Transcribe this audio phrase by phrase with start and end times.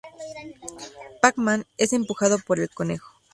[1.21, 3.13] Pac-Man es empujado por el conejo.